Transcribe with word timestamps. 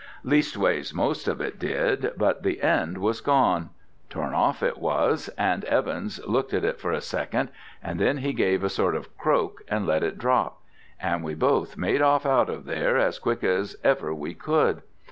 Leastways 0.23 0.95
most 0.95 1.27
of 1.27 1.39
it 1.39 1.59
did, 1.59 2.13
but 2.17 2.41
the 2.41 2.63
end 2.63 2.97
was 2.97 3.21
gone. 3.21 3.69
Torn 4.09 4.33
off 4.33 4.63
it 4.63 4.79
was, 4.79 5.29
and 5.37 5.63
Evans 5.65 6.19
looked 6.25 6.55
at 6.55 6.63
it 6.63 6.79
for 6.79 6.91
a 6.91 6.99
second 7.01 7.49
and 7.83 7.99
then 7.99 8.17
he 8.17 8.33
gave 8.33 8.63
a 8.63 8.69
sort 8.69 8.95
of 8.95 9.05
a 9.05 9.09
croak 9.21 9.61
and 9.67 9.85
let 9.85 10.01
it 10.01 10.17
drop, 10.17 10.61
and 10.99 11.23
we 11.23 11.35
both 11.35 11.77
made 11.77 12.01
off 12.01 12.25
out 12.25 12.49
of 12.49 12.65
there 12.65 12.97
as 12.97 13.19
quick 13.19 13.43
as 13.43 13.75
ever 13.83 14.11
we 14.11 14.33
could. 14.33 14.81